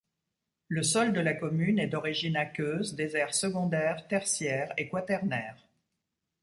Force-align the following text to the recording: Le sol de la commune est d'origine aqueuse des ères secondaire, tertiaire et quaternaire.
Le 0.67 0.81
sol 0.81 1.13
de 1.13 1.19
la 1.19 1.35
commune 1.35 1.77
est 1.77 1.85
d'origine 1.89 2.35
aqueuse 2.35 2.95
des 2.95 3.15
ères 3.15 3.35
secondaire, 3.35 4.07
tertiaire 4.07 4.73
et 4.75 4.89
quaternaire. 4.89 5.67